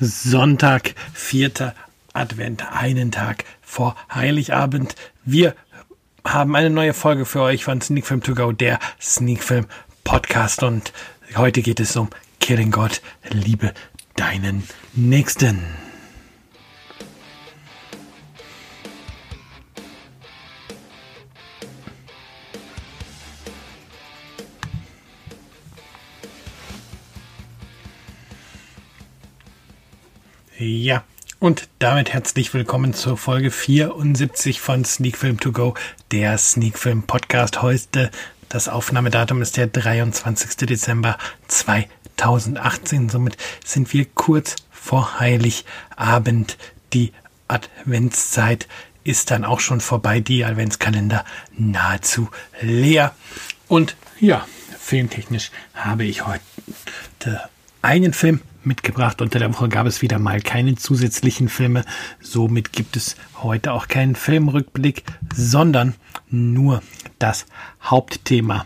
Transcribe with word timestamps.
Sonntag, 0.00 0.94
vierter 1.12 1.74
Advent, 2.12 2.64
einen 2.72 3.10
Tag 3.10 3.44
vor 3.60 3.96
Heiligabend. 4.14 4.94
Wir 5.24 5.54
haben 6.24 6.54
eine 6.54 6.70
neue 6.70 6.94
Folge 6.94 7.24
für 7.24 7.42
euch 7.42 7.64
von 7.64 7.80
Sneak 7.80 8.06
Film 8.06 8.22
To 8.22 8.34
Go, 8.34 8.52
der 8.52 8.78
Sneak 9.00 9.42
Film 9.42 9.66
Podcast. 10.04 10.62
Und 10.62 10.92
heute 11.36 11.62
geht 11.62 11.80
es 11.80 11.96
um 11.96 12.10
Killing 12.40 12.70
God, 12.70 13.02
liebe 13.30 13.74
deinen 14.14 14.64
Nächsten. 14.94 15.87
Ja, 30.60 31.04
und 31.38 31.68
damit 31.78 32.12
herzlich 32.12 32.52
willkommen 32.52 32.92
zur 32.92 33.16
Folge 33.16 33.52
74 33.52 34.60
von 34.60 34.84
Sneak 34.84 35.16
Film 35.16 35.38
To 35.38 35.52
Go, 35.52 35.74
der 36.10 36.36
Sneak 36.36 36.76
Film 36.76 37.04
Podcast. 37.04 37.62
Heute 37.62 38.10
das 38.48 38.68
Aufnahmedatum 38.68 39.40
ist 39.40 39.56
der 39.56 39.68
23. 39.68 40.66
Dezember 40.66 41.16
2018. 41.46 43.08
Somit 43.08 43.36
sind 43.64 43.92
wir 43.92 44.04
kurz 44.06 44.56
vor 44.72 45.20
Heiligabend. 45.20 46.58
Die 46.92 47.12
Adventszeit 47.46 48.66
ist 49.04 49.30
dann 49.30 49.44
auch 49.44 49.60
schon 49.60 49.80
vorbei. 49.80 50.18
Die 50.18 50.44
Adventskalender 50.44 51.24
nahezu 51.56 52.30
leer. 52.60 53.14
Und 53.68 53.94
ja, 54.18 54.44
filmtechnisch 54.76 55.52
habe 55.74 56.02
ich 56.02 56.26
heute 56.26 57.48
einen 57.80 58.12
Film 58.12 58.40
mitgebracht. 58.64 59.20
Unter 59.22 59.38
der 59.38 59.52
Woche 59.52 59.68
gab 59.68 59.86
es 59.86 60.02
wieder 60.02 60.18
mal 60.18 60.40
keine 60.40 60.76
zusätzlichen 60.76 61.48
Filme. 61.48 61.84
Somit 62.20 62.72
gibt 62.72 62.96
es 62.96 63.16
heute 63.42 63.72
auch 63.72 63.88
keinen 63.88 64.14
Filmrückblick, 64.14 65.04
sondern 65.34 65.94
nur 66.30 66.82
das 67.18 67.46
Hauptthema, 67.82 68.64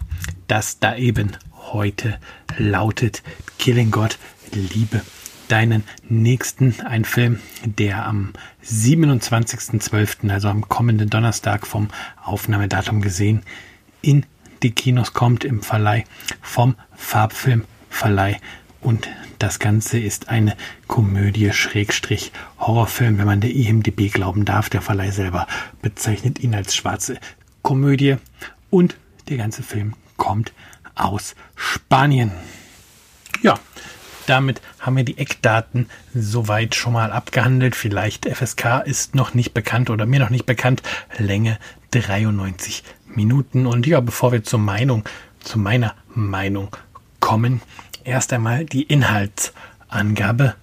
das 0.48 0.78
da 0.78 0.96
eben 0.96 1.32
heute 1.72 2.18
lautet 2.58 3.22
Killing 3.58 3.90
God, 3.90 4.18
Liebe 4.52 5.00
deinen 5.48 5.84
nächsten. 6.08 6.80
Ein 6.80 7.04
Film, 7.04 7.38
der 7.64 8.06
am 8.06 8.32
27.12., 8.64 10.30
also 10.30 10.48
am 10.48 10.68
kommenden 10.68 11.10
Donnerstag 11.10 11.66
vom 11.66 11.88
Aufnahmedatum 12.24 13.02
gesehen, 13.02 13.42
in 14.00 14.24
die 14.62 14.70
Kinos 14.70 15.12
kommt 15.12 15.44
im 15.44 15.60
Verleih 15.62 16.04
vom 16.40 16.74
Farbfilmverleih 16.96 18.40
und 18.82 19.08
das 19.38 19.58
Ganze 19.58 19.98
ist 19.98 20.28
eine 20.28 20.56
Komödie 20.88 21.52
Schrägstrich 21.52 22.32
Horrorfilm, 22.58 23.18
wenn 23.18 23.26
man 23.26 23.40
der 23.40 23.54
IMDB 23.54 24.12
glauben 24.12 24.44
darf. 24.44 24.68
Der 24.70 24.82
Verleih 24.82 25.10
selber 25.10 25.46
bezeichnet 25.80 26.40
ihn 26.40 26.54
als 26.54 26.74
schwarze 26.74 27.18
Komödie. 27.62 28.16
Und 28.70 28.96
der 29.28 29.36
ganze 29.36 29.62
Film 29.62 29.94
kommt 30.16 30.52
aus 30.94 31.34
Spanien. 31.54 32.32
Ja, 33.42 33.58
damit 34.26 34.60
haben 34.80 34.96
wir 34.96 35.04
die 35.04 35.18
Eckdaten 35.18 35.88
soweit 36.14 36.74
schon 36.74 36.92
mal 36.92 37.12
abgehandelt. 37.12 37.74
Vielleicht 37.74 38.26
FSK 38.26 38.82
ist 38.84 39.14
noch 39.14 39.34
nicht 39.34 39.54
bekannt 39.54 39.90
oder 39.90 40.06
mir 40.06 40.20
noch 40.20 40.30
nicht 40.30 40.46
bekannt. 40.46 40.82
Länge 41.18 41.58
93 41.92 42.84
Minuten. 43.06 43.66
Und 43.66 43.86
ja, 43.86 44.00
bevor 44.00 44.32
wir 44.32 44.42
zur 44.44 44.60
Meinung, 44.60 45.04
zu 45.40 45.58
meiner 45.58 45.94
Meinung 46.14 46.76
kommen, 47.20 47.62
erst 48.04 48.32
einmal 48.32 48.64
die 48.64 48.82
Inhaltsangabe. 48.82 50.54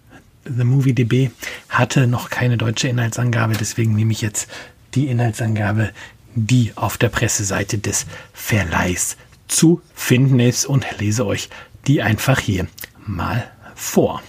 The 0.45 0.63
Movie 0.63 0.93
DB 0.93 1.31
hatte 1.69 2.07
noch 2.07 2.29
keine 2.29 2.57
deutsche 2.57 2.87
Inhaltsangabe, 2.87 3.53
deswegen 3.53 3.95
nehme 3.95 4.11
ich 4.11 4.21
jetzt 4.21 4.49
die 4.95 5.07
Inhaltsangabe, 5.07 5.91
die 6.35 6.71
auf 6.75 6.97
der 6.97 7.09
Presseseite 7.09 7.77
des 7.77 8.05
Verleihs 8.33 9.17
zu 9.47 9.81
finden 9.93 10.39
ist 10.39 10.65
und 10.65 10.85
lese 10.99 11.25
euch 11.25 11.49
die 11.87 12.01
einfach 12.01 12.39
hier 12.39 12.67
mal 13.05 13.49
vor. 13.75 14.21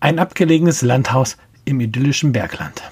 Ein 0.00 0.18
abgelegenes 0.18 0.82
Landhaus 0.82 1.36
im 1.64 1.80
idyllischen 1.80 2.32
Bergland. 2.32 2.82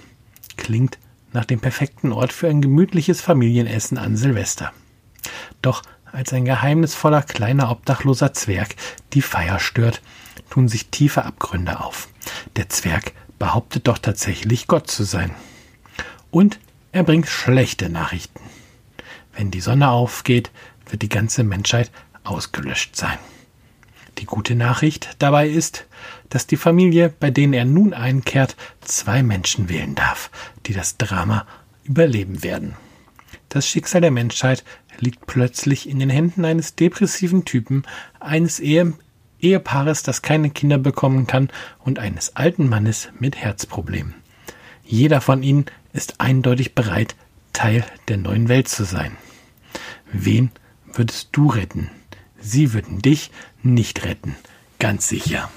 Klingt 0.56 0.98
nach 1.32 1.44
dem 1.44 1.60
perfekten 1.60 2.12
Ort 2.12 2.32
für 2.32 2.48
ein 2.48 2.62
gemütliches 2.62 3.20
Familienessen 3.20 3.98
an 3.98 4.16
Silvester. 4.16 4.72
Doch 5.62 5.82
als 6.14 6.32
ein 6.32 6.44
geheimnisvoller 6.44 7.22
kleiner 7.22 7.70
obdachloser 7.70 8.32
Zwerg 8.32 8.76
die 9.12 9.22
Feier 9.22 9.58
stört, 9.58 10.00
tun 10.48 10.68
sich 10.68 10.88
tiefe 10.88 11.24
Abgründe 11.24 11.80
auf. 11.80 12.08
Der 12.56 12.68
Zwerg 12.68 13.12
behauptet 13.38 13.88
doch 13.88 13.98
tatsächlich 13.98 14.68
Gott 14.68 14.88
zu 14.88 15.02
sein. 15.02 15.34
Und 16.30 16.60
er 16.92 17.02
bringt 17.02 17.28
schlechte 17.28 17.88
Nachrichten. 17.88 18.40
Wenn 19.34 19.50
die 19.50 19.60
Sonne 19.60 19.90
aufgeht, 19.90 20.52
wird 20.88 21.02
die 21.02 21.08
ganze 21.08 21.42
Menschheit 21.42 21.90
ausgelöscht 22.22 22.94
sein. 22.94 23.18
Die 24.18 24.26
gute 24.26 24.54
Nachricht 24.54 25.16
dabei 25.18 25.48
ist, 25.48 25.86
dass 26.28 26.46
die 26.46 26.56
Familie, 26.56 27.08
bei 27.08 27.32
denen 27.32 27.52
er 27.52 27.64
nun 27.64 27.92
einkehrt, 27.92 28.54
zwei 28.80 29.24
Menschen 29.24 29.68
wählen 29.68 29.96
darf, 29.96 30.30
die 30.66 30.72
das 30.72 30.96
Drama 30.96 31.46
überleben 31.82 32.44
werden. 32.44 32.76
Das 33.54 33.68
Schicksal 33.68 34.00
der 34.00 34.10
Menschheit 34.10 34.64
liegt 34.98 35.28
plötzlich 35.28 35.88
in 35.88 36.00
den 36.00 36.10
Händen 36.10 36.44
eines 36.44 36.74
depressiven 36.74 37.44
Typen, 37.44 37.84
eines 38.18 38.58
Ehe 38.58 38.94
Ehepaares, 39.38 40.02
das 40.02 40.22
keine 40.22 40.50
Kinder 40.50 40.76
bekommen 40.76 41.28
kann 41.28 41.50
und 41.78 42.00
eines 42.00 42.34
alten 42.34 42.68
Mannes 42.68 43.10
mit 43.20 43.36
Herzproblemen. 43.36 44.14
Jeder 44.82 45.20
von 45.20 45.44
ihnen 45.44 45.66
ist 45.92 46.20
eindeutig 46.20 46.74
bereit, 46.74 47.14
Teil 47.52 47.84
der 48.08 48.16
neuen 48.16 48.48
Welt 48.48 48.66
zu 48.66 48.82
sein. 48.82 49.12
Wen 50.12 50.50
würdest 50.92 51.28
du 51.30 51.46
retten? 51.46 51.92
Sie 52.40 52.72
würden 52.72 53.02
dich 53.02 53.30
nicht 53.62 54.04
retten, 54.04 54.34
ganz 54.80 55.08
sicher. 55.08 55.48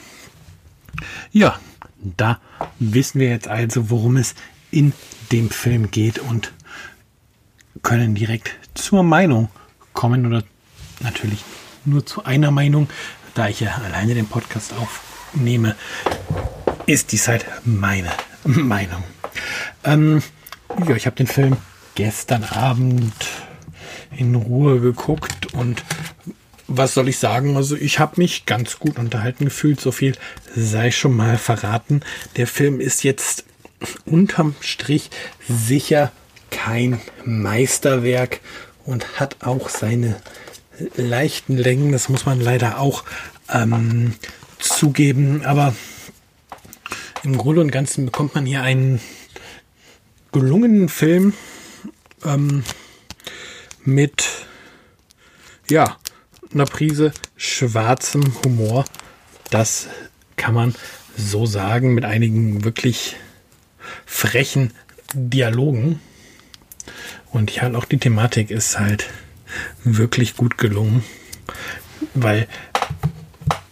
Ja, 1.31 1.59
da 1.99 2.39
wissen 2.77 3.19
wir 3.19 3.29
jetzt 3.29 3.47
also, 3.47 3.89
worum 3.89 4.17
es 4.17 4.35
in 4.69 4.93
dem 5.31 5.49
Film 5.49 5.89
geht 5.89 6.19
und 6.19 6.53
können 7.81 8.15
direkt 8.15 8.55
zur 8.73 9.03
Meinung 9.03 9.49
kommen 9.93 10.25
oder 10.25 10.43
natürlich 10.99 11.43
nur 11.85 12.05
zu 12.05 12.25
einer 12.25 12.51
Meinung, 12.51 12.89
da 13.33 13.47
ich 13.47 13.59
ja 13.61 13.75
alleine 13.85 14.13
den 14.13 14.27
Podcast 14.27 14.73
aufnehme, 14.73 15.75
ist 16.85 17.11
dies 17.11 17.27
halt 17.27 17.45
meine 17.65 18.11
Meinung. 18.43 19.03
Ähm, 19.83 20.21
ja, 20.87 20.95
ich 20.95 21.05
habe 21.05 21.15
den 21.15 21.27
Film 21.27 21.57
gestern 21.95 22.43
Abend 22.43 23.13
in 24.15 24.35
Ruhe 24.35 24.79
geguckt 24.79 25.53
und 25.53 25.83
was 26.67 26.93
soll 26.93 27.07
ich 27.07 27.17
sagen? 27.17 27.55
Also 27.55 27.75
ich 27.75 27.99
habe 27.99 28.15
mich 28.17 28.45
ganz 28.45 28.79
gut 28.79 28.99
unterhalten 28.99 29.45
gefühlt. 29.45 29.79
So 29.79 29.91
viel 29.91 30.15
sei 30.53 30.91
schon 30.91 31.15
mal 31.15 31.37
verraten. 31.37 32.01
Der 32.35 32.45
Film 32.45 32.81
ist 32.81 33.03
jetzt 33.03 33.45
unterm 34.05 34.55
Strich 34.59 35.09
sicher 35.47 36.11
kein 36.49 36.99
Meisterwerk 37.25 38.41
und 38.85 39.19
hat 39.19 39.37
auch 39.41 39.69
seine 39.69 40.19
leichten 40.95 41.57
Längen. 41.57 41.91
Das 41.91 42.09
muss 42.09 42.25
man 42.25 42.39
leider 42.39 42.79
auch 42.79 43.03
ähm, 43.49 44.13
zugeben. 44.59 45.43
Aber 45.45 45.75
im 47.23 47.37
Grunde 47.37 47.61
und 47.61 47.71
Ganzen 47.71 48.05
bekommt 48.05 48.35
man 48.35 48.45
hier 48.45 48.61
einen 48.61 48.99
gelungenen 50.31 50.89
Film 50.89 51.33
ähm, 52.25 52.63
mit 53.83 54.25
ja 55.69 55.97
einer 56.53 56.65
Prise 56.65 57.11
schwarzem 57.35 58.23
Humor. 58.43 58.85
Das 59.49 59.87
kann 60.35 60.53
man 60.53 60.75
so 61.17 61.45
sagen 61.45 61.93
mit 61.93 62.05
einigen 62.05 62.63
wirklich 62.63 63.15
frechen 64.05 64.73
Dialogen. 65.13 65.99
Und 67.31 67.51
ja, 67.55 67.71
auch 67.73 67.85
die 67.85 67.97
Thematik 67.97 68.51
ist 68.51 68.79
halt 68.79 69.09
wirklich 69.83 70.35
gut 70.35 70.57
gelungen, 70.57 71.03
weil 72.13 72.47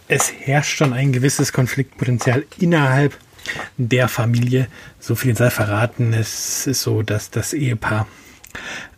es 0.08 0.32
herrscht 0.32 0.76
schon 0.76 0.92
ein 0.92 1.12
gewisses 1.12 1.52
Konfliktpotenzial 1.52 2.44
innerhalb 2.58 3.18
der 3.76 4.08
Familie. 4.08 4.68
So 5.00 5.14
viel 5.14 5.36
sei 5.36 5.50
verraten. 5.50 6.12
Es 6.12 6.66
ist 6.66 6.82
so, 6.82 7.02
dass 7.02 7.30
das 7.30 7.52
Ehepaar 7.52 8.06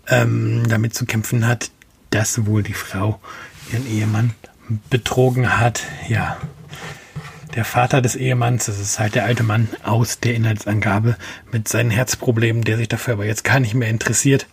ähm, 0.08 0.68
damit 0.68 0.94
zu 0.94 1.06
kämpfen 1.06 1.46
hat, 1.46 1.70
dass 2.10 2.46
wohl 2.46 2.62
die 2.62 2.74
Frau 2.74 3.20
ihren 3.72 3.86
Ehemann 3.86 4.34
betrogen 4.90 5.58
hat. 5.58 5.82
Ja, 6.08 6.38
der 7.58 7.64
Vater 7.64 8.00
des 8.00 8.14
Ehemanns, 8.14 8.66
das 8.66 8.78
ist 8.78 9.00
halt 9.00 9.16
der 9.16 9.24
alte 9.24 9.42
Mann 9.42 9.66
aus 9.82 10.20
der 10.20 10.36
Inhaltsangabe 10.36 11.16
mit 11.50 11.66
seinen 11.66 11.90
Herzproblemen, 11.90 12.62
der 12.62 12.76
sich 12.76 12.86
dafür 12.86 13.14
aber 13.14 13.26
jetzt 13.26 13.42
gar 13.42 13.58
nicht 13.58 13.74
mehr 13.74 13.88
interessiert, 13.88 14.46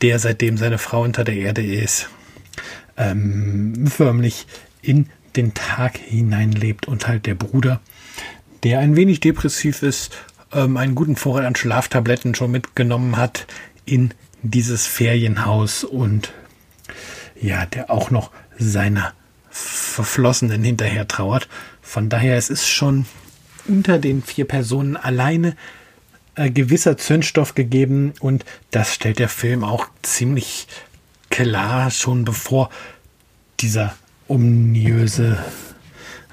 der 0.00 0.18
seitdem 0.18 0.58
seine 0.58 0.78
Frau 0.78 1.04
unter 1.04 1.22
der 1.22 1.36
Erde 1.36 1.64
ist, 1.64 2.10
ähm, 2.96 3.86
förmlich 3.86 4.48
in 4.80 5.08
den 5.36 5.54
Tag 5.54 5.98
hineinlebt 5.98 6.88
und 6.88 7.06
halt 7.06 7.26
der 7.26 7.36
Bruder, 7.36 7.80
der 8.64 8.80
ein 8.80 8.96
wenig 8.96 9.20
depressiv 9.20 9.84
ist, 9.84 10.10
ähm, 10.52 10.76
einen 10.76 10.96
guten 10.96 11.14
Vorrat 11.14 11.44
an 11.44 11.54
Schlaftabletten 11.54 12.34
schon 12.34 12.50
mitgenommen 12.50 13.18
hat 13.18 13.46
in 13.84 14.14
dieses 14.42 14.88
Ferienhaus 14.88 15.84
und 15.84 16.32
ja, 17.40 17.66
der 17.66 17.88
auch 17.88 18.10
noch 18.10 18.32
seiner 18.58 19.12
Verflossenen 19.48 20.64
hinterher 20.64 21.06
trauert. 21.06 21.46
Von 21.92 22.08
daher, 22.08 22.38
es 22.38 22.48
ist 22.48 22.66
schon 22.66 23.04
unter 23.68 23.98
den 23.98 24.22
vier 24.22 24.46
Personen 24.46 24.96
alleine 24.96 25.54
äh, 26.36 26.50
gewisser 26.50 26.96
Zündstoff 26.96 27.54
gegeben 27.54 28.14
und 28.18 28.46
das 28.70 28.94
stellt 28.94 29.18
der 29.18 29.28
Film 29.28 29.62
auch 29.62 29.88
ziemlich 30.00 30.68
klar 31.28 31.90
schon 31.90 32.24
bevor 32.24 32.70
dieser 33.60 33.94
ominöse 34.26 35.44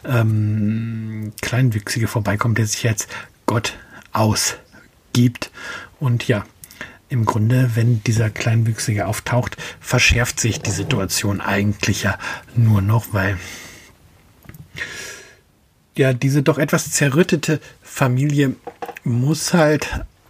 ähm, 0.06 1.34
Kleinwüchsige 1.42 2.08
vorbeikommt, 2.08 2.58
der 2.58 2.66
sich 2.66 2.88
als 2.88 3.10
Gott 3.46 3.78
ausgibt. 4.14 5.52
Und 6.00 6.26
ja, 6.30 6.46
im 7.10 7.26
Grunde, 7.26 7.72
wenn 7.76 8.02
dieser 8.06 8.30
Kleinwüchsige 8.30 9.08
auftaucht, 9.08 9.58
verschärft 9.82 10.40
sich 10.40 10.62
die 10.62 10.72
Situation 10.72 11.42
eigentlich 11.42 12.04
ja 12.04 12.18
nur 12.56 12.82
noch, 12.82 13.08
weil 13.12 13.38
ja 16.00 16.14
diese 16.14 16.42
doch 16.42 16.58
etwas 16.58 16.92
zerrüttete 16.92 17.60
Familie 17.84 18.56
muss 19.04 19.54
halt 19.54 19.88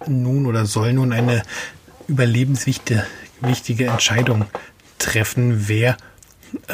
nun 0.07 0.45
oder 0.45 0.65
soll 0.65 0.93
nun 0.93 1.13
eine 1.13 1.43
überlebenswichtige 2.07 3.05
wichtige 3.41 3.85
Entscheidung 3.85 4.45
treffen, 4.97 5.69
wer 5.69 5.95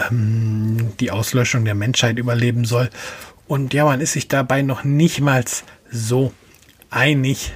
ähm, 0.10 0.94
die 1.00 1.12
Auslöschung 1.12 1.66
der 1.66 1.76
Menschheit 1.76 2.18
überleben 2.18 2.66
soll. 2.66 2.90
Und 3.48 3.74
ja, 3.74 3.86
man 3.86 4.02
ist 4.02 4.14
sich 4.14 4.28
dabei 4.28 4.64
noch 4.64 4.84
nicht 4.84 5.22
mal 5.22 5.44
so 5.92 6.34
einig, 6.90 7.52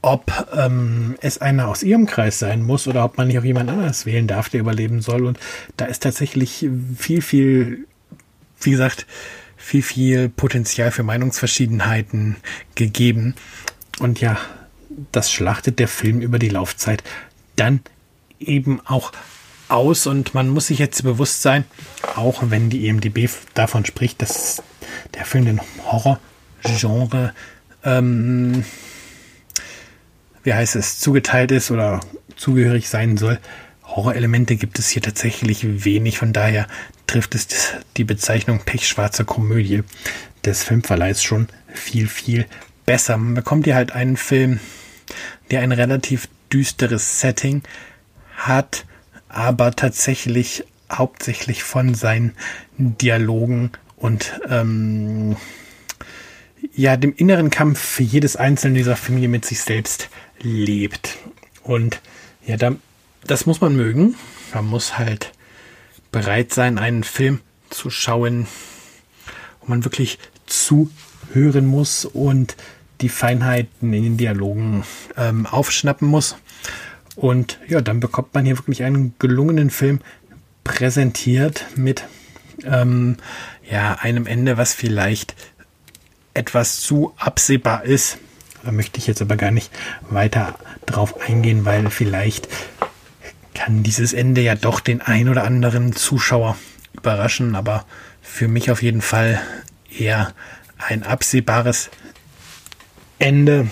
ob 0.00 0.32
ähm, 0.56 1.16
es 1.20 1.38
einer 1.38 1.68
aus 1.68 1.84
ihrem 1.84 2.06
Kreis 2.06 2.40
sein 2.40 2.62
muss 2.62 2.88
oder 2.88 3.04
ob 3.04 3.18
man 3.18 3.28
nicht 3.28 3.38
auch 3.38 3.44
jemand 3.44 3.70
anderes 3.70 4.06
wählen 4.06 4.26
darf, 4.26 4.48
der 4.48 4.60
überleben 4.60 5.00
soll. 5.02 5.24
Und 5.24 5.38
da 5.76 5.84
ist 5.84 6.02
tatsächlich 6.02 6.66
viel, 6.98 7.22
viel, 7.22 7.86
wie 8.60 8.70
gesagt, 8.72 9.06
viel, 9.62 9.82
viel 9.82 10.28
Potenzial 10.28 10.90
für 10.90 11.04
Meinungsverschiedenheiten 11.04 12.36
gegeben. 12.74 13.34
Und 14.00 14.20
ja, 14.20 14.36
das 15.12 15.30
schlachtet 15.30 15.78
der 15.78 15.88
Film 15.88 16.20
über 16.20 16.38
die 16.38 16.48
Laufzeit 16.48 17.02
dann 17.56 17.80
eben 18.40 18.80
auch 18.84 19.12
aus 19.68 20.06
und 20.06 20.34
man 20.34 20.48
muss 20.48 20.66
sich 20.66 20.78
jetzt 20.78 21.02
bewusst 21.04 21.42
sein, 21.42 21.64
auch 22.16 22.42
wenn 22.46 22.70
die 22.70 22.88
EMDB 22.88 23.28
davon 23.54 23.86
spricht, 23.86 24.20
dass 24.20 24.62
der 25.14 25.24
Film 25.24 25.46
den 25.46 25.60
Horrorgenre, 25.84 27.32
ähm, 27.84 28.64
wie 30.42 30.52
heißt 30.52 30.76
es, 30.76 30.98
zugeteilt 30.98 31.52
ist 31.52 31.70
oder 31.70 32.00
zugehörig 32.36 32.88
sein 32.88 33.16
soll. 33.16 33.38
Horrorelemente 33.84 34.56
gibt 34.56 34.78
es 34.78 34.88
hier 34.88 35.02
tatsächlich 35.02 35.84
wenig, 35.84 36.18
von 36.18 36.32
daher 36.32 36.66
trifft 37.06 37.34
es 37.34 37.74
die 37.96 38.04
Bezeichnung 38.04 38.60
pechschwarze 38.64 39.24
Komödie 39.24 39.82
des 40.44 40.64
Filmverleihs 40.64 41.22
schon 41.22 41.48
viel, 41.72 42.08
viel 42.08 42.46
besser. 42.86 43.16
Man 43.16 43.34
bekommt 43.34 43.64
hier 43.64 43.74
halt 43.74 43.92
einen 43.92 44.16
Film, 44.16 44.60
der 45.50 45.60
ein 45.60 45.72
relativ 45.72 46.28
düsteres 46.52 47.20
Setting 47.20 47.62
hat, 48.36 48.84
aber 49.28 49.72
tatsächlich 49.72 50.64
hauptsächlich 50.90 51.62
von 51.62 51.94
seinen 51.94 52.32
Dialogen 52.76 53.70
und 53.96 54.40
ähm, 54.48 55.36
ja, 56.74 56.96
dem 56.96 57.14
inneren 57.14 57.50
Kampf 57.50 57.80
für 57.80 58.02
jedes 58.02 58.36
einzelne 58.36 58.78
dieser 58.78 58.96
Familie 58.96 59.28
mit 59.28 59.44
sich 59.44 59.60
selbst 59.60 60.08
lebt. 60.40 61.18
Und 61.62 62.00
ja, 62.46 62.56
da, 62.56 62.74
das 63.24 63.46
muss 63.46 63.60
man 63.60 63.76
mögen. 63.76 64.16
Man 64.52 64.66
muss 64.66 64.98
halt 64.98 65.32
bereit 66.12 66.52
sein, 66.52 66.78
einen 66.78 67.04
Film 67.04 67.40
zu 67.70 67.90
schauen, 67.90 68.46
wo 69.60 69.68
man 69.68 69.84
wirklich 69.84 70.18
zuhören 70.46 71.66
muss 71.66 72.04
und 72.04 72.56
die 73.00 73.08
Feinheiten 73.08 73.92
in 73.92 74.02
den 74.04 74.16
Dialogen 74.16 74.84
ähm, 75.16 75.46
aufschnappen 75.46 76.06
muss. 76.06 76.36
Und 77.16 77.58
ja, 77.68 77.80
dann 77.80 78.00
bekommt 78.00 78.34
man 78.34 78.44
hier 78.44 78.58
wirklich 78.58 78.84
einen 78.84 79.14
gelungenen 79.18 79.70
Film 79.70 80.00
präsentiert 80.64 81.66
mit 81.74 82.04
ähm, 82.64 83.16
ja, 83.68 83.98
einem 84.00 84.26
Ende, 84.26 84.56
was 84.56 84.74
vielleicht 84.74 85.34
etwas 86.34 86.80
zu 86.80 87.12
absehbar 87.16 87.84
ist. 87.84 88.18
Da 88.64 88.70
möchte 88.70 88.98
ich 88.98 89.06
jetzt 89.06 89.20
aber 89.20 89.36
gar 89.36 89.50
nicht 89.50 89.70
weiter 90.08 90.54
drauf 90.86 91.20
eingehen, 91.20 91.64
weil 91.64 91.90
vielleicht 91.90 92.48
kann 93.54 93.82
dieses 93.82 94.12
Ende 94.12 94.40
ja 94.40 94.54
doch 94.54 94.80
den 94.80 95.00
ein 95.00 95.28
oder 95.28 95.44
anderen 95.44 95.94
Zuschauer 95.94 96.56
überraschen, 96.92 97.54
aber 97.54 97.84
für 98.20 98.48
mich 98.48 98.70
auf 98.70 98.82
jeden 98.82 99.02
Fall 99.02 99.40
eher 99.96 100.32
ein 100.78 101.02
absehbares 101.02 101.90
Ende. 103.18 103.68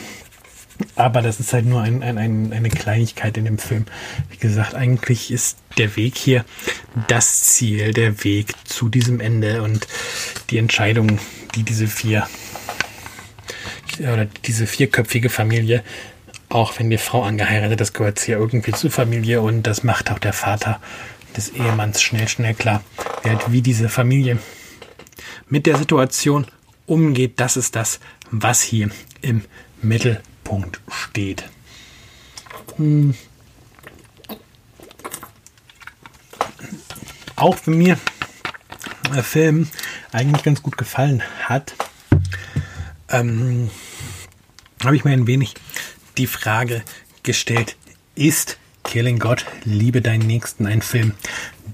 Aber 0.96 1.20
das 1.20 1.40
ist 1.40 1.52
halt 1.52 1.66
nur 1.66 1.82
ein, 1.82 2.02
ein, 2.02 2.16
ein, 2.16 2.52
eine 2.52 2.70
Kleinigkeit 2.70 3.36
in 3.36 3.44
dem 3.44 3.58
Film. 3.58 3.84
Wie 4.30 4.38
gesagt, 4.38 4.74
eigentlich 4.74 5.30
ist 5.30 5.58
der 5.76 5.96
Weg 5.96 6.16
hier 6.16 6.44
das 7.06 7.42
Ziel, 7.42 7.92
der 7.92 8.24
Weg 8.24 8.54
zu 8.64 8.88
diesem 8.88 9.20
Ende 9.20 9.62
und 9.62 9.86
die 10.48 10.58
Entscheidung, 10.58 11.18
die 11.54 11.64
diese 11.64 11.86
vier 11.86 12.26
oder 13.98 14.24
diese 14.24 14.66
vierköpfige 14.66 15.28
Familie, 15.28 15.82
auch 16.50 16.78
wenn 16.78 16.90
die 16.90 16.98
Frau 16.98 17.22
angeheiratet 17.22 17.80
ist, 17.80 17.94
gehört 17.94 18.18
sie 18.18 18.32
ja 18.32 18.38
irgendwie 18.38 18.72
zur 18.72 18.90
Familie 18.90 19.40
und 19.40 19.62
das 19.62 19.82
macht 19.82 20.10
auch 20.10 20.18
der 20.18 20.34
Vater 20.34 20.80
des 21.36 21.50
Ehemanns 21.50 22.02
schnell, 22.02 22.28
schnell 22.28 22.54
klar. 22.54 22.82
Halt 23.24 23.50
wie 23.50 23.62
diese 23.62 23.88
Familie 23.88 24.38
mit 25.48 25.64
der 25.64 25.78
Situation 25.78 26.46
umgeht, 26.86 27.40
das 27.40 27.56
ist 27.56 27.74
das, 27.74 28.00
was 28.30 28.60
hier 28.60 28.90
im 29.22 29.44
Mittelpunkt 29.80 30.30
Mittelpunkt 30.50 30.80
steht. 30.88 31.48
Hm. 32.76 33.14
Auch 37.36 37.56
wenn 37.64 37.78
mir 37.78 37.98
der 39.14 39.24
Film 39.24 39.68
eigentlich 40.12 40.42
ganz 40.42 40.62
gut 40.62 40.76
gefallen 40.76 41.22
hat, 41.44 41.74
ähm, 43.08 43.70
habe 44.84 44.96
ich 44.96 45.04
mir 45.04 45.12
ein 45.12 45.26
wenig 45.26 45.54
die 46.16 46.26
Frage 46.26 46.82
gestellt, 47.22 47.76
ist 48.14 48.58
Killing 48.84 49.18
God, 49.18 49.44
Liebe 49.64 50.02
deinen 50.02 50.26
Nächsten 50.26 50.66
ein 50.66 50.82
Film, 50.82 51.12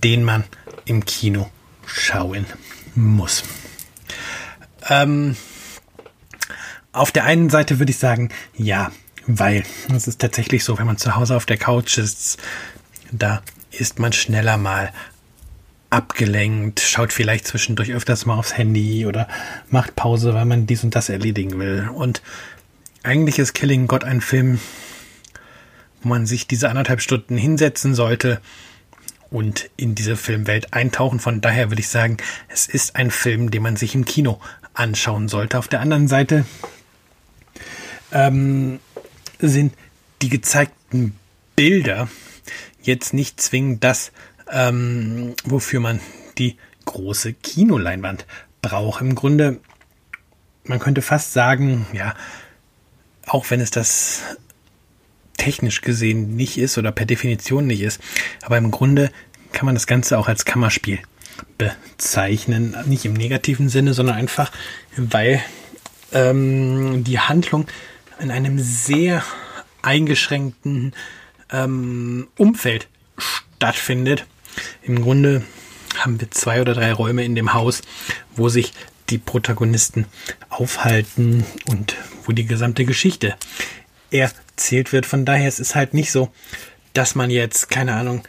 den 0.04 0.24
man 0.24 0.44
im 0.84 1.04
Kino 1.04 1.50
schauen 1.86 2.46
muss? 2.94 3.44
Ähm, 4.88 5.36
auf 6.92 7.12
der 7.12 7.24
einen 7.24 7.50
Seite 7.50 7.78
würde 7.78 7.90
ich 7.90 7.98
sagen, 7.98 8.30
ja, 8.56 8.92
weil 9.26 9.64
es 9.94 10.06
ist 10.06 10.20
tatsächlich 10.20 10.64
so, 10.64 10.78
wenn 10.78 10.86
man 10.86 10.98
zu 10.98 11.16
Hause 11.16 11.36
auf 11.36 11.46
der 11.46 11.58
Couch 11.58 11.98
ist, 11.98 12.38
da 13.12 13.42
ist 13.70 13.98
man 13.98 14.12
schneller 14.12 14.56
mal 14.56 14.92
abgelenkt, 15.90 16.80
schaut 16.80 17.12
vielleicht 17.12 17.46
zwischendurch 17.46 17.92
öfters 17.92 18.26
mal 18.26 18.38
aufs 18.38 18.56
Handy 18.56 19.06
oder 19.06 19.28
macht 19.70 19.96
Pause, 19.96 20.34
weil 20.34 20.44
man 20.44 20.66
dies 20.66 20.84
und 20.84 20.94
das 20.94 21.08
erledigen 21.08 21.58
will. 21.58 21.88
Und 21.94 22.22
eigentlich 23.06 23.38
ist 23.38 23.54
Killing 23.54 23.86
God 23.86 24.04
ein 24.04 24.20
Film, 24.20 24.60
wo 26.02 26.08
man 26.08 26.26
sich 26.26 26.48
diese 26.48 26.68
anderthalb 26.68 27.00
Stunden 27.00 27.36
hinsetzen 27.36 27.94
sollte 27.94 28.40
und 29.30 29.70
in 29.76 29.94
diese 29.94 30.16
Filmwelt 30.16 30.74
eintauchen. 30.74 31.20
Von 31.20 31.40
daher 31.40 31.70
würde 31.70 31.80
ich 31.80 31.88
sagen, 31.88 32.16
es 32.48 32.66
ist 32.66 32.96
ein 32.96 33.10
Film, 33.10 33.50
den 33.50 33.62
man 33.62 33.76
sich 33.76 33.94
im 33.94 34.04
Kino 34.04 34.40
anschauen 34.74 35.28
sollte. 35.28 35.58
Auf 35.58 35.68
der 35.68 35.80
anderen 35.80 36.08
Seite 36.08 36.44
ähm, 38.12 38.80
sind 39.38 39.72
die 40.20 40.28
gezeigten 40.28 41.16
Bilder 41.54 42.08
jetzt 42.82 43.14
nicht 43.14 43.40
zwingend 43.40 43.84
das, 43.84 44.10
ähm, 44.50 45.34
wofür 45.44 45.80
man 45.80 46.00
die 46.38 46.56
große 46.84 47.34
Kinoleinwand 47.34 48.26
braucht. 48.62 49.00
Im 49.00 49.14
Grunde, 49.14 49.60
man 50.64 50.78
könnte 50.80 51.02
fast 51.02 51.32
sagen, 51.32 51.86
ja, 51.92 52.14
auch 53.26 53.50
wenn 53.50 53.60
es 53.60 53.70
das 53.70 54.22
technisch 55.36 55.82
gesehen 55.82 56.36
nicht 56.36 56.58
ist 56.58 56.78
oder 56.78 56.92
per 56.92 57.06
Definition 57.06 57.66
nicht 57.66 57.82
ist, 57.82 58.00
aber 58.42 58.56
im 58.56 58.70
Grunde 58.70 59.10
kann 59.52 59.66
man 59.66 59.74
das 59.74 59.86
Ganze 59.86 60.18
auch 60.18 60.28
als 60.28 60.44
Kammerspiel 60.44 60.98
bezeichnen. 61.58 62.76
Nicht 62.86 63.04
im 63.04 63.12
negativen 63.12 63.68
Sinne, 63.68 63.94
sondern 63.94 64.16
einfach, 64.16 64.50
weil 64.96 65.42
ähm, 66.12 67.04
die 67.04 67.20
Handlung 67.20 67.66
in 68.18 68.30
einem 68.30 68.58
sehr 68.58 69.22
eingeschränkten 69.82 70.94
ähm, 71.50 72.28
Umfeld 72.36 72.88
stattfindet. 73.18 74.26
Im 74.82 75.02
Grunde 75.02 75.42
haben 75.98 76.20
wir 76.20 76.30
zwei 76.30 76.60
oder 76.60 76.74
drei 76.74 76.92
Räume 76.92 77.24
in 77.24 77.34
dem 77.34 77.54
Haus, 77.54 77.82
wo 78.34 78.48
sich 78.48 78.72
die 79.10 79.18
Protagonisten 79.18 80.06
aufhalten 80.48 81.44
und 81.66 81.96
wo 82.24 82.32
die 82.32 82.46
gesamte 82.46 82.84
Geschichte 82.84 83.34
erzählt 84.10 84.92
wird. 84.92 85.06
Von 85.06 85.24
daher 85.24 85.48
es 85.48 85.60
ist 85.60 85.70
es 85.70 85.74
halt 85.74 85.94
nicht 85.94 86.12
so, 86.12 86.30
dass 86.92 87.14
man 87.14 87.30
jetzt, 87.30 87.70
keine 87.70 87.94
Ahnung, 87.94 88.22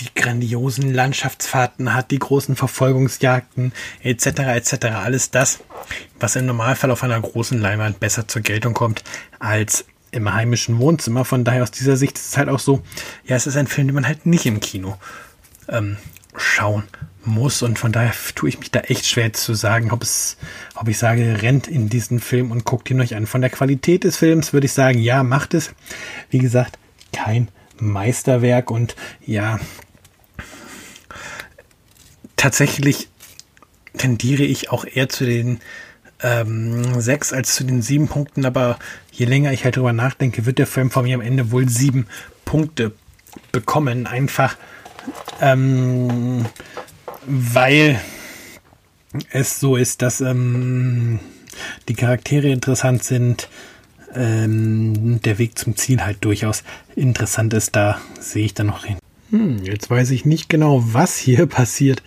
die 0.00 0.08
grandiosen 0.14 0.92
Landschaftsfahrten 0.92 1.94
hat, 1.94 2.10
die 2.10 2.18
großen 2.18 2.56
Verfolgungsjagden 2.56 3.72
etc. 4.02 4.26
etc. 4.26 4.86
Alles 4.86 5.30
das, 5.30 5.60
was 6.18 6.36
im 6.36 6.46
Normalfall 6.46 6.90
auf 6.90 7.04
einer 7.04 7.20
großen 7.20 7.60
Leinwand 7.60 8.00
besser 8.00 8.26
zur 8.26 8.42
Geltung 8.42 8.74
kommt 8.74 9.04
als 9.38 9.84
im 10.10 10.32
heimischen 10.32 10.78
Wohnzimmer. 10.78 11.24
Von 11.24 11.44
daher 11.44 11.62
aus 11.62 11.70
dieser 11.70 11.96
Sicht 11.96 12.18
ist 12.18 12.28
es 12.28 12.36
halt 12.36 12.48
auch 12.48 12.58
so, 12.58 12.82
ja, 13.24 13.36
es 13.36 13.46
ist 13.46 13.56
ein 13.56 13.66
Film, 13.66 13.88
den 13.88 13.94
man 13.94 14.06
halt 14.06 14.26
nicht 14.26 14.46
im 14.46 14.60
Kino 14.60 14.96
ähm, 15.68 15.96
schauen 16.36 16.84
muss. 17.24 17.62
Und 17.62 17.78
von 17.78 17.92
daher 17.92 18.12
tue 18.34 18.48
ich 18.48 18.58
mich 18.58 18.70
da 18.70 18.80
echt 18.80 19.06
schwer 19.06 19.32
zu 19.32 19.54
sagen, 19.54 19.90
ob 19.90 20.02
es, 20.02 20.36
ob 20.74 20.88
ich 20.88 20.98
sage, 20.98 21.42
rennt 21.42 21.68
in 21.68 21.88
diesen 21.88 22.20
Film 22.20 22.50
und 22.50 22.64
guckt 22.64 22.90
ihn 22.90 23.00
euch 23.00 23.14
an. 23.14 23.26
Von 23.26 23.40
der 23.40 23.50
Qualität 23.50 24.04
des 24.04 24.16
Films 24.16 24.52
würde 24.52 24.66
ich 24.66 24.72
sagen, 24.72 24.98
ja, 24.98 25.22
macht 25.22 25.54
es. 25.54 25.72
Wie 26.30 26.38
gesagt, 26.38 26.78
kein 27.12 27.48
Meisterwerk 27.78 28.70
und 28.70 28.94
ja, 29.24 29.58
tatsächlich 32.36 33.08
tendiere 33.96 34.42
ich 34.42 34.70
auch 34.70 34.84
eher 34.84 35.08
zu 35.08 35.24
den 35.24 35.60
ähm, 36.22 37.00
sechs 37.00 37.32
als 37.32 37.54
zu 37.54 37.64
den 37.64 37.82
sieben 37.82 38.08
Punkten, 38.08 38.44
aber 38.44 38.78
je 39.12 39.26
länger 39.26 39.52
ich 39.52 39.64
halt 39.64 39.76
drüber 39.76 39.92
nachdenke, 39.92 40.46
wird 40.46 40.58
der 40.58 40.66
Film 40.66 40.90
von 40.90 41.04
mir 41.04 41.14
am 41.14 41.20
Ende 41.20 41.50
wohl 41.50 41.68
sieben 41.68 42.06
Punkte 42.44 42.92
bekommen. 43.52 44.06
Einfach 44.06 44.56
ähm, 45.40 46.46
weil 47.26 48.00
es 49.30 49.60
so 49.60 49.76
ist, 49.76 50.02
dass 50.02 50.20
ähm, 50.20 51.20
die 51.88 51.94
Charaktere 51.94 52.48
interessant 52.48 53.04
sind, 53.04 53.48
ähm, 54.14 55.20
der 55.22 55.38
Weg 55.38 55.58
zum 55.58 55.76
Ziel 55.76 56.02
halt 56.04 56.24
durchaus 56.24 56.62
interessant 56.94 57.54
ist. 57.54 57.76
Da 57.76 58.00
sehe 58.20 58.46
ich 58.46 58.54
dann 58.54 58.68
noch 58.68 58.84
hin. 58.84 58.98
Hm, 59.30 59.58
jetzt 59.64 59.90
weiß 59.90 60.10
ich 60.10 60.24
nicht 60.24 60.48
genau, 60.48 60.82
was 60.92 61.16
hier 61.16 61.46
passiert 61.48 62.02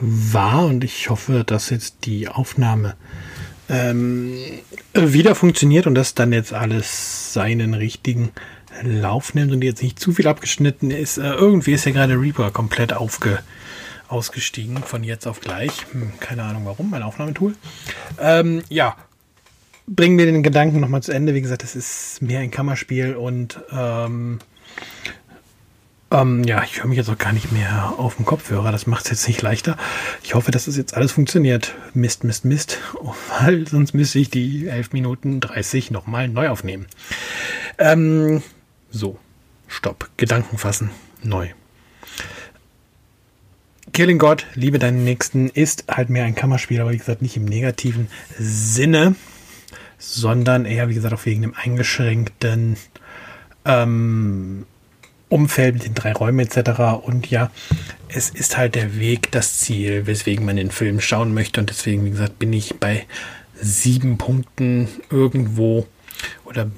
war 0.00 0.66
und 0.66 0.82
ich 0.82 1.08
hoffe, 1.10 1.44
dass 1.46 1.70
jetzt 1.70 1.98
die 2.04 2.28
Aufnahme 2.28 2.96
ähm, 3.68 4.34
wieder 4.92 5.34
funktioniert 5.34 5.86
und 5.86 5.94
dass 5.94 6.14
dann 6.14 6.32
jetzt 6.32 6.52
alles 6.52 7.32
seinen 7.32 7.74
richtigen 7.74 8.30
Lauf 8.82 9.34
nimmt 9.34 9.52
und 9.52 9.62
jetzt 9.62 9.82
nicht 9.82 9.98
zu 9.98 10.12
viel 10.12 10.26
abgeschnitten 10.26 10.90
ist. 10.90 11.18
Äh, 11.18 11.32
irgendwie 11.32 11.72
ist 11.72 11.86
ja 11.86 11.92
gerade 11.92 12.20
Reaper 12.20 12.50
komplett 12.50 12.92
aufge, 12.92 13.38
ausgestiegen 14.08 14.78
von 14.78 15.04
jetzt 15.04 15.26
auf 15.26 15.40
gleich. 15.40 15.86
Hm, 15.92 16.12
keine 16.20 16.44
Ahnung 16.44 16.64
warum, 16.64 16.90
mein 16.90 17.02
Aufnahmetool. 17.02 17.54
Ähm, 18.18 18.62
ja, 18.68 18.96
bringen 19.86 20.18
wir 20.18 20.26
den 20.26 20.42
Gedanken 20.42 20.80
nochmal 20.80 21.02
zu 21.02 21.12
Ende. 21.12 21.34
Wie 21.34 21.42
gesagt, 21.42 21.64
es 21.64 21.76
ist 21.76 22.22
mehr 22.22 22.40
ein 22.40 22.50
Kammerspiel 22.50 23.14
und 23.16 23.60
ähm, 23.70 24.40
ähm, 26.14 26.44
ja, 26.44 26.62
ich 26.62 26.78
höre 26.78 26.86
mich 26.86 26.98
jetzt 26.98 27.10
auch 27.10 27.18
gar 27.18 27.32
nicht 27.32 27.50
mehr 27.50 27.94
auf 27.98 28.16
dem 28.16 28.24
Kopfhörer. 28.24 28.70
Das 28.70 28.86
macht 28.86 29.04
es 29.04 29.10
jetzt 29.10 29.28
nicht 29.28 29.42
leichter. 29.42 29.76
Ich 30.22 30.34
hoffe, 30.34 30.52
dass 30.52 30.62
es 30.62 30.74
das 30.74 30.76
jetzt 30.76 30.96
alles 30.96 31.12
funktioniert. 31.12 31.74
Mist, 31.92 32.22
Mist, 32.24 32.44
Mist. 32.44 32.78
Oh, 33.02 33.14
weil 33.40 33.66
sonst 33.66 33.94
müsste 33.94 34.18
ich 34.20 34.30
die 34.30 34.68
11 34.68 34.92
Minuten 34.92 35.40
30 35.40 35.90
nochmal 35.90 36.28
neu 36.28 36.48
aufnehmen. 36.50 36.86
Ähm, 37.78 38.42
so, 38.94 39.18
stopp. 39.66 40.08
Gedanken 40.16 40.56
fassen. 40.56 40.90
Neu. 41.22 41.48
Killing 43.92 44.18
God, 44.18 44.46
liebe 44.54 44.78
deinen 44.78 45.04
Nächsten, 45.04 45.48
ist 45.48 45.84
halt 45.88 46.10
mehr 46.10 46.24
ein 46.24 46.34
Kammerspiel, 46.34 46.80
aber 46.80 46.92
wie 46.92 46.98
gesagt, 46.98 47.22
nicht 47.22 47.36
im 47.36 47.44
negativen 47.44 48.08
Sinne, 48.38 49.14
sondern 49.98 50.64
eher, 50.64 50.88
wie 50.88 50.94
gesagt, 50.94 51.14
auch 51.14 51.26
wegen 51.26 51.42
dem 51.42 51.54
eingeschränkten 51.54 52.76
ähm, 53.64 54.66
Umfeld 55.28 55.74
mit 55.74 55.84
den 55.84 55.94
drei 55.94 56.12
Räumen 56.12 56.40
etc. 56.40 57.02
Und 57.02 57.30
ja, 57.30 57.50
es 58.08 58.30
ist 58.30 58.56
halt 58.56 58.76
der 58.76 58.98
Weg 58.98 59.32
das 59.32 59.58
Ziel, 59.58 60.06
weswegen 60.06 60.44
man 60.44 60.56
den 60.56 60.70
Film 60.70 61.00
schauen 61.00 61.34
möchte. 61.34 61.60
Und 61.60 61.70
deswegen, 61.70 62.04
wie 62.04 62.10
gesagt, 62.10 62.38
bin 62.38 62.52
ich 62.52 62.78
bei 62.78 63.06
sieben 63.60 64.18
Punkten 64.18 64.88
irgendwo 65.10 65.86
oder 66.44 66.70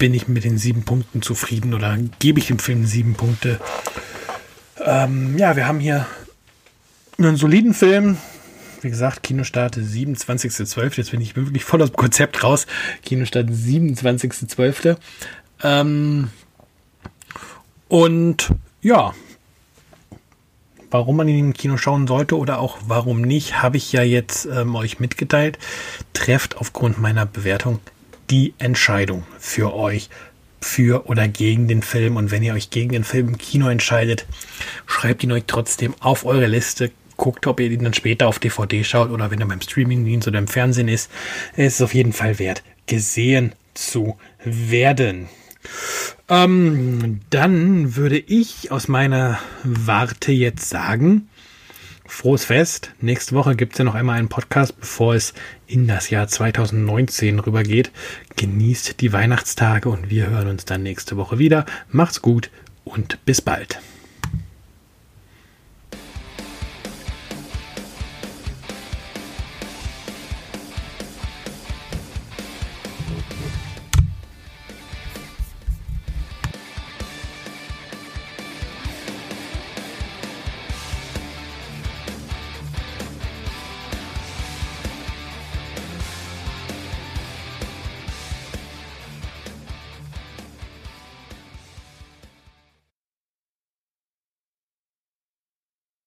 bin 0.00 0.14
ich 0.14 0.28
mit 0.28 0.44
den 0.44 0.56
sieben 0.56 0.82
Punkten 0.82 1.20
zufrieden 1.20 1.74
oder 1.74 1.96
gebe 2.18 2.40
ich 2.40 2.46
dem 2.46 2.58
Film 2.58 2.86
sieben 2.86 3.14
Punkte. 3.14 3.60
Ähm, 4.82 5.36
ja, 5.36 5.56
wir 5.56 5.68
haben 5.68 5.78
hier 5.78 6.06
einen 7.18 7.36
soliden 7.36 7.74
Film. 7.74 8.16
Wie 8.80 8.88
gesagt, 8.88 9.22
Kinostart 9.22 9.76
27.12. 9.76 10.96
Jetzt 10.96 11.10
bin 11.10 11.20
ich 11.20 11.36
wirklich 11.36 11.64
voll 11.64 11.82
aus 11.82 11.90
dem 11.90 11.96
Konzept 11.96 12.42
raus. 12.42 12.66
Kinostart 13.04 13.50
27.12. 13.50 14.96
Ähm, 15.62 16.30
und 17.88 18.48
ja, 18.80 19.12
warum 20.90 21.16
man 21.18 21.28
ihn 21.28 21.38
im 21.40 21.52
Kino 21.52 21.76
schauen 21.76 22.06
sollte 22.06 22.38
oder 22.38 22.58
auch 22.58 22.78
warum 22.86 23.20
nicht, 23.20 23.60
habe 23.62 23.76
ich 23.76 23.92
ja 23.92 24.02
jetzt 24.02 24.46
ähm, 24.46 24.74
euch 24.76 24.98
mitgeteilt. 24.98 25.58
Trefft 26.14 26.56
aufgrund 26.56 26.98
meiner 26.98 27.26
Bewertung 27.26 27.80
die 28.30 28.54
Entscheidung 28.58 29.24
für 29.38 29.74
euch 29.74 30.08
für 30.60 31.08
oder 31.08 31.28
gegen 31.28 31.68
den 31.68 31.82
Film. 31.82 32.16
Und 32.16 32.30
wenn 32.30 32.42
ihr 32.42 32.54
euch 32.54 32.70
gegen 32.70 32.90
den 32.90 33.04
Film 33.04 33.28
im 33.28 33.38
Kino 33.38 33.68
entscheidet, 33.68 34.26
schreibt 34.86 35.22
ihn 35.22 35.32
euch 35.32 35.44
trotzdem 35.46 35.94
auf 36.00 36.24
eure 36.24 36.46
Liste. 36.46 36.90
Guckt, 37.16 37.46
ob 37.46 37.60
ihr 37.60 37.70
ihn 37.70 37.84
dann 37.84 37.94
später 37.94 38.28
auf 38.28 38.38
DVD 38.38 38.82
schaut 38.82 39.10
oder 39.10 39.30
wenn 39.30 39.40
er 39.40 39.46
beim 39.46 39.60
Streamingdienst 39.60 40.28
oder 40.28 40.38
im 40.38 40.48
Fernsehen 40.48 40.88
ist. 40.88 41.10
Es 41.54 41.74
ist 41.74 41.82
auf 41.82 41.94
jeden 41.94 42.12
Fall 42.12 42.38
wert, 42.38 42.62
gesehen 42.86 43.52
zu 43.74 44.16
werden. 44.42 45.28
Ähm, 46.28 47.20
dann 47.28 47.96
würde 47.96 48.18
ich 48.18 48.70
aus 48.70 48.88
meiner 48.88 49.38
Warte 49.64 50.32
jetzt 50.32 50.70
sagen, 50.70 51.28
frohes 52.06 52.46
Fest. 52.46 52.92
Nächste 53.00 53.34
Woche 53.34 53.56
gibt 53.56 53.72
es 53.72 53.78
ja 53.78 53.84
noch 53.84 53.94
einmal 53.94 54.18
einen 54.18 54.28
Podcast, 54.28 54.78
bevor 54.80 55.14
es 55.14 55.34
in 55.70 55.86
das 55.86 56.10
Jahr 56.10 56.26
2019 56.26 57.38
rübergeht. 57.38 57.92
Genießt 58.36 59.00
die 59.00 59.12
Weihnachtstage 59.12 59.88
und 59.88 60.10
wir 60.10 60.28
hören 60.28 60.48
uns 60.48 60.64
dann 60.64 60.82
nächste 60.82 61.16
Woche 61.16 61.38
wieder. 61.38 61.64
Macht's 61.90 62.20
gut 62.22 62.50
und 62.84 63.24
bis 63.24 63.40
bald. 63.40 63.80